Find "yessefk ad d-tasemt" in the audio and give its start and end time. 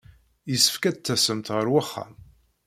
0.51-1.47